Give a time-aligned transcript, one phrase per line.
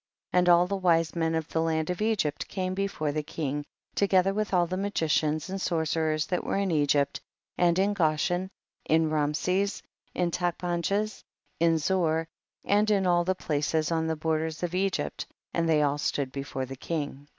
[0.33, 3.63] And all the wise men of the land of Egypt came before the king,
[3.93, 7.21] together wiih all the magicians and sorcerers that were in Egypt
[7.55, 8.49] and in Goshen,
[8.89, 9.83] in Raamses,
[10.15, 11.23] in Tachpanches,
[11.59, 12.27] in Zoar,
[12.65, 16.65] and in all the places on the borders of Egypt, and they all stood before
[16.65, 17.27] the king.